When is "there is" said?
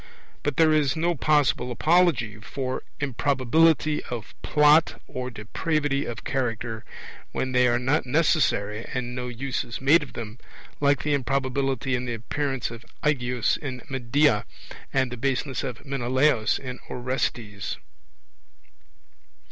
0.57-0.95